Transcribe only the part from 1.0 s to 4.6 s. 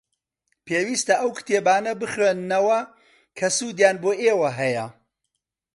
ئەو کتێبانە بخوێننەوە کە سوودیان بۆ ئێوە